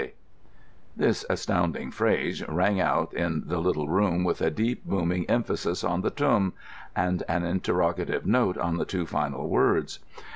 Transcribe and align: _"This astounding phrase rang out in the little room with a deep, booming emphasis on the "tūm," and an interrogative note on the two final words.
_"This 0.97 1.25
astounding 1.29 1.91
phrase 1.91 2.43
rang 2.47 2.79
out 2.81 3.13
in 3.13 3.43
the 3.45 3.59
little 3.59 3.87
room 3.87 4.23
with 4.23 4.41
a 4.41 4.49
deep, 4.49 4.83
booming 4.83 5.29
emphasis 5.29 5.83
on 5.83 6.01
the 6.01 6.09
"tūm," 6.09 6.53
and 6.95 7.21
an 7.29 7.43
interrogative 7.45 8.25
note 8.25 8.57
on 8.57 8.77
the 8.77 8.85
two 8.85 9.05
final 9.05 9.47
words. 9.47 9.99